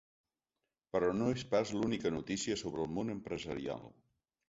Però 0.95 1.11
no 1.19 1.27
és 1.35 1.45
pas 1.53 1.75
l’única 1.81 2.15
notícia 2.17 2.59
sobre 2.65 2.85
el 2.89 2.93
món 2.99 3.17
empresarial. 3.19 3.91